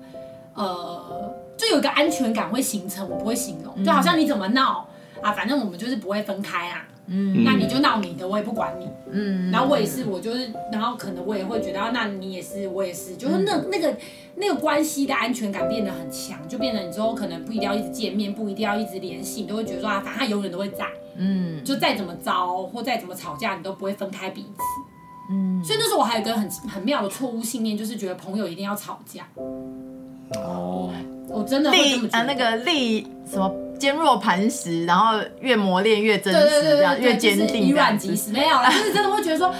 [0.54, 4.86] 呃，就有一个安全感会形成，我不会形容，就好像你怎么闹
[5.22, 13.96] 啊，反正我们就是不会分开啊，嗯，那你就闹你的，我也不管你，嗯，然后我也是，我就是，然后可能我也会觉得，那你也是，我也是，就是那那个
[14.34, 20.84] 那个关系的安全感变得很强，就变得你之后可能不一定要一直见面，不一定要一直联系，你都会觉得说啊，反正他永远都会在，
[21.16, 24.60] 嗯，就再怎么糟或再怎么吵架，你都不会分开彼此，
[25.32, 29.26] 嗯，所以那时候我还有一个很很妙的错误信念，就是觉得朋友一定要吵架。
[30.36, 30.90] 哦，
[31.28, 37.62] 我真的力啊，那个力什么坚若磐石，然后越磨练越真实，这样越坚定。
[37.62, 39.52] 以卵击石没有啦，就是真的会觉得说，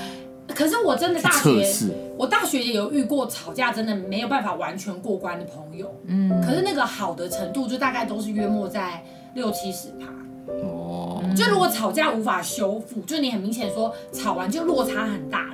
[0.49, 9.05] 可是我真的大学，我大学也有遇过吵架真的没有办法完全过关的朋友，嗯，可是那个好的程度就大概都是约莫在
[9.35, 10.07] 六七十趴。
[10.49, 15.52] 哦，就如果吵架无法修复，就你很明显说吵完就落差很大了。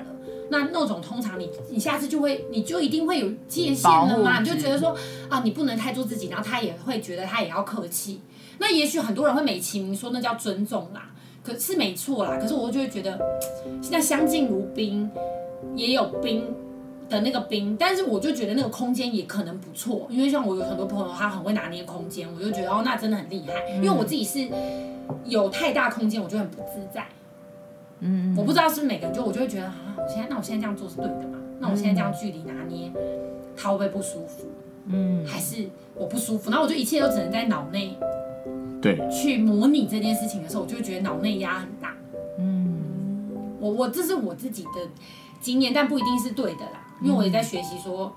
[0.50, 4.96] 那那种通常你你下次就会你就一定会有界限了嘛，你就觉得说
[5.28, 8.20] 啊，你不能太做自己，然后他也会觉得他也要客气。
[8.58, 11.10] 那也许很多人会美其名说那叫尊重啦，
[11.44, 12.38] 可是没错啦。
[12.40, 13.18] 可是我就会觉得
[13.80, 15.10] 现在相敬如宾，
[15.76, 16.44] 也有冰
[17.08, 24.48] 的那个冰，但是我就觉得那个空间也可能不错，因为像我有很多朋友他很会拿捏空间，我就觉得哦那真的很厉害，因为我自己是
[25.24, 27.06] 有太大空间我就很不自在。
[28.00, 31.38] 嗯，我不知道是每个人，就我就会觉得啊，我现在那我现在这样做是对的嘛？
[31.60, 32.92] 那我现在这样距离拿捏，
[33.56, 34.46] 他会不会不舒服？
[34.86, 36.50] 嗯，还是我不舒服？
[36.50, 37.98] 然后我就一切都只能在脑内，
[38.80, 41.94] 对，去模拟这件事情的时候，我就会觉得脑内压很大。
[42.38, 43.28] 嗯，
[43.60, 44.70] 我我这是我自己的
[45.40, 48.12] 经验，但不一定是对的啦，因为我也在学习说，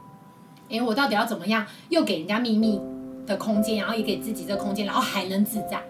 [0.70, 2.80] 哎、欸，我到底要怎么样，又给人家秘密
[3.26, 5.82] 的空间，然后也给自己这个空间，然后还能自在。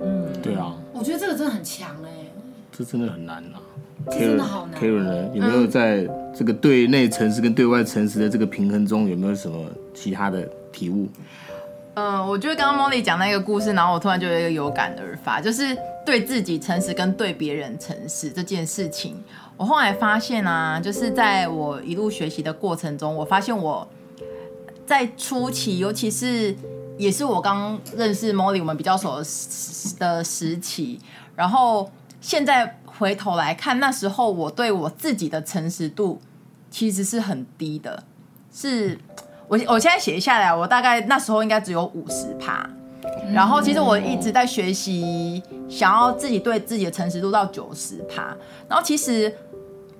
[0.00, 2.23] 嗯，对啊，我觉得这个真的很强哎、欸。
[2.76, 3.58] 这真的很难呐，
[4.10, 4.80] 真的好难。
[4.80, 5.30] Karen 呢？
[5.32, 11.06] 有没有在这个对内诚实跟对外诚实的这个平衡中，有没有什么其他的体悟？
[11.94, 19.14] 嗯、呃，我觉得刚刚 Molly 讲那个故事，然后我突然就有一个有感而发，就是对自己诚实跟对别人诚实这件事情。
[19.56, 23.86] 我后来发现啊，就是在我一路学习的过程中，我发现我
[24.84, 26.52] 在初期，尤其是
[26.98, 29.22] 也是我刚认识 Molly，我们比较熟
[30.00, 30.98] 的时期，
[31.36, 31.88] 然后
[32.24, 36.18] 现在回头来看，那时候我对我自己的诚实度
[36.70, 38.02] 其实是很低的，
[38.50, 38.98] 是。
[39.46, 42.66] 我我现在写下来，我大概那时候应该只有五十趴，
[43.30, 48.34] 然后其实我一直在学习，想要自己对自己的诚实度到九十趴，
[48.66, 49.30] 然后其实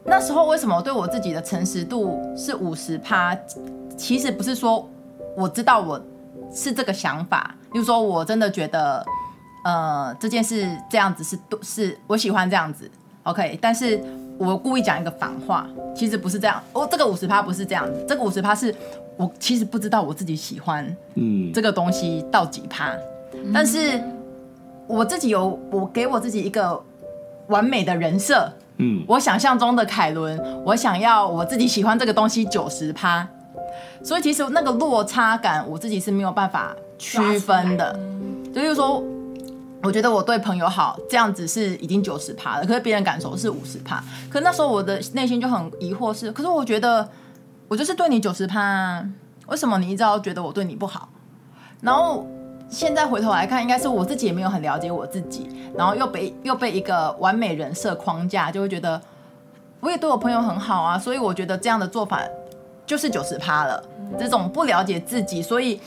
[0.02, 3.36] 那时候为什么对我自己的诚实度是五十趴？
[3.98, 4.88] 其实不是说
[5.36, 6.02] 我知道我
[6.50, 9.04] 是这个想法，就是说我真的觉得
[9.64, 12.88] 呃这件事这样子是是我喜欢这样子
[13.24, 14.00] ，OK，但是
[14.38, 18.72] 我故意讲一个反话，其实不是这样，哦，这个五十趴不是这样子，这个五十趴是。
[19.16, 21.52] 我其实不知道我自己喜欢嗯。
[21.52, 22.90] 这个东西到几趴，
[23.32, 24.02] 嗯，但是
[24.88, 26.82] 我自己有我给我自己一个
[27.46, 33.24] 完美的人设，嗯，我想象中的凯伦，我想要我自己喜欢这个东西九十趴，
[34.02, 37.96] 所以其实那个落差感我自己是没有办法区分的，
[38.52, 39.00] 就是说，
[39.84, 47.08] 我觉得我对朋友好这样子是已经九十趴了，可是别人感受是五十趴，可是那时候我的内心就很疑惑是，可是我觉得。
[47.66, 49.02] 我就是对你九十趴，
[49.46, 51.08] 为什么你一直要觉得我对你不好？
[51.80, 52.24] 然后
[52.68, 59.00] 现在回头来看，应该是我自己也没有很了解我自己，然后又被又被一个完美人设框架，就会觉得
[59.80, 62.20] 我也对我朋友很好啊，所以我觉得这样的做法
[62.84, 63.82] 就是九十趴了。
[64.18, 65.80] 这种不了解自己，所以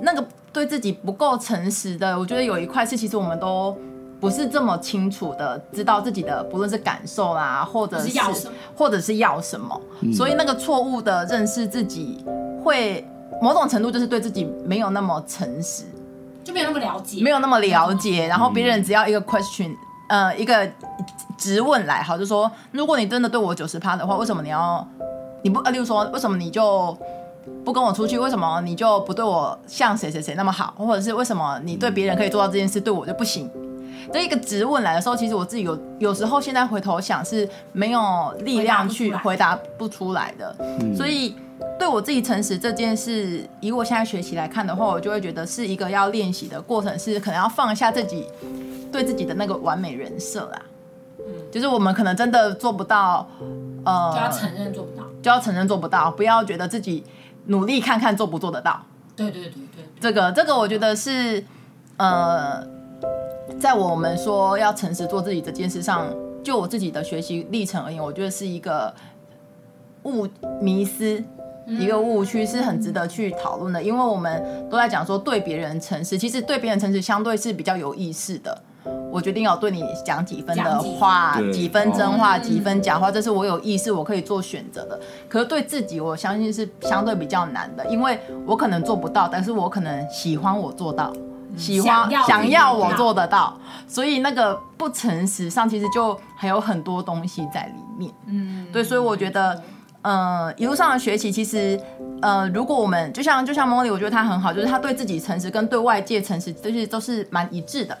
[0.00, 3.76] 那个对自己不够诚实的，我觉得有一块是其实我们都。
[4.20, 12.22] 不是这么清楚的知道自己的不论是感受啦，或者是，是要什么，或者是要什么，嗯、所以那个错误的认识自己，
[12.62, 13.02] 会
[13.40, 15.84] 某种程度就是对自己没有那么诚实，
[16.44, 18.26] 就没有那么了解，没有那么了解。
[18.26, 19.74] 然后别人只要一个 question，
[20.10, 20.70] 呃，一个
[21.38, 24.86] 质问来，好，就说如果你真的对我九十趴的话，为什么你要
[25.40, 26.94] 你不呃，例如说为什么你就
[27.64, 28.18] 不跟我出去？
[28.18, 30.74] 为什么你就不对我像谁谁谁那么好？
[30.76, 33.50] 或者是为什么你对别人可以做到这件事，对我就不行？
[34.12, 40.56] 这一个质问来的时候，其实我自己有有时候现在回头想是没有力量去回答不出来的，
[40.96, 41.36] 所以
[41.78, 48.26] 对我自己诚实这件事，以我现在学习来看的话，我就会觉得是一个要练习的过程，是可能要放下自己
[48.90, 50.62] 对自己的那个完美人设啦。
[51.52, 53.28] 就是我们可能真的做不到，
[53.84, 57.04] 呃，就要承认做不到，就要承认做不到，不要觉得自己
[57.50, 58.82] 努力看看做不做得到。
[59.14, 61.44] 对对对对，这个这个我觉得是
[61.98, 62.66] 呃。
[63.58, 66.06] 在我们说要诚实做自己这件事上，
[66.42, 68.94] 就我自己的学习历程而言，我觉得是一个
[70.04, 70.26] 误
[70.62, 71.22] 迷失，
[71.66, 73.82] 一个误区，是很值得去讨论的。
[73.82, 78.62] 因为我们都在讲说对别人诚实，其实对别人诚实相对是比较有意识的。
[79.10, 84.98] 我决定要对你讲几分的话，几分真话，几分假话，这是我有意识，我可以做选择的。
[85.28, 91.12] 可是对自己，我相信是相对比较难的，因为我可能做不到，但是我可能喜欢我做到。
[91.56, 98.12] 喜欢想要，我做得到，所以那个不诚实上其实就还有很多东西在里面。
[98.26, 99.60] 嗯，对，所以我觉得，
[100.02, 101.78] 呃，一路上的学习其实，
[102.22, 107.98] 呃，如果我们就像就像 Molly，我觉得他很好，就是他对自己诚实跟对外界诚实，这些都是蛮一致的。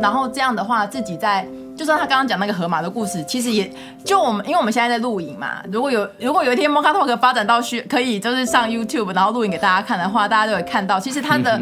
[0.00, 3.70] 然后这样的话，自己在就算他刚刚讲那个河马的故事，其实也
[4.04, 5.62] 就我们，因为我们现在在录影嘛。
[5.70, 11.60] 如果有如果有一天 Mocha Talk 发展到需可以就是上 YouTube，然后录影给大家看的话，大家就会看到，其实他的。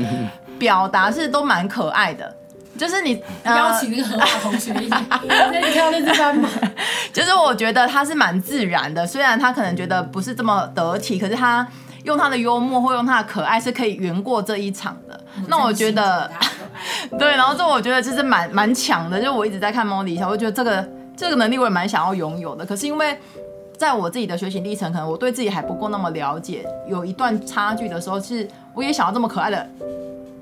[0.61, 2.37] 表达是都蛮可爱的，
[2.77, 6.47] 就是你邀请那个河马同学一起，那你跳那只斑马，
[7.15, 11.67] 就是我觉得他是蛮自然的，虽然他可能觉得不是这么得体，可是他
[12.05, 15.19] 用他的幽默或用他的可爱是可以圆过这一场的。
[15.49, 16.31] 那我觉得，
[17.19, 22.65] 对，然后这我觉得其实蛮蛮强的，就我一直在看 Molly，我觉得这个这个能力我也蛮想要拥有的。
[22.65, 23.19] 可是因为
[23.77, 29.69] 在我自己的学习历程，可能我对自己还不够那么了解，有一段差距的时候，是我也想要这么可爱的。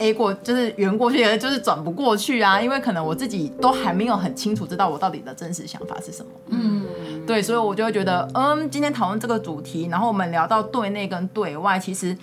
[0.01, 6.31] A 过就是圆过去，就是转不过去啊，因为可能我自己都还没有很清楚知道我到底的真实想法是什么。
[6.51, 6.87] 嗯，
[7.27, 12.17] 对，所以我就会觉得，嗯，今天讨论这个主题，然后我们聊到对内跟对外，其实，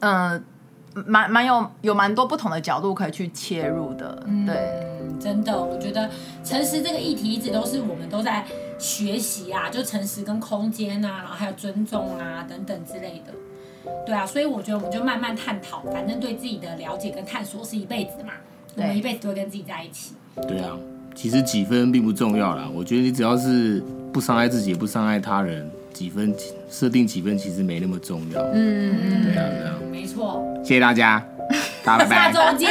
[0.00, 0.42] 嗯，
[1.06, 4.14] 蛮蛮有有蛮多不同的角度可以去切入的。
[4.46, 4.54] 对，
[5.00, 6.08] 嗯，真的，我觉得
[6.44, 8.44] 诚实这个议题一直都是我们都在
[8.78, 13.32] 学习啊，就诚实跟空间啊，然后还有尊重啊等等之类的。
[14.04, 18.32] 对啊，所以我觉得我们就慢慢探讨，反正对自己的了解跟探索是一辈子嘛，
[18.76, 20.14] 我们一辈子都会跟自己在一起。
[20.46, 20.76] 对啊，
[21.14, 23.82] 其实几分并不重要啦，我觉得你只要是
[24.12, 26.34] 不伤害自己，也不伤害他人，几分
[26.70, 28.40] 设定几分其实没那么重要。
[28.52, 30.44] 嗯嗯嗯，对啊对啊，没错。
[30.64, 31.24] 谢谢大家，
[31.84, 32.32] 大家拜拜。
[32.32, 32.70] 下周见，